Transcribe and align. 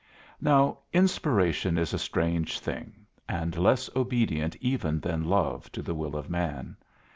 Now, 0.41 0.79
inspiration 0.93 1.77
is 1.77 1.93
a 1.93 1.99
strange 1.99 2.57
thing, 2.59 3.05
and 3.29 3.55
less 3.55 3.87
obedient 3.95 4.55
even 4.55 4.99
than 4.99 5.29
love 5.29 5.71
to 5.73 5.83
the 5.83 5.93
will 5.93 6.15
of 6.15 6.27
man. 6.27 6.75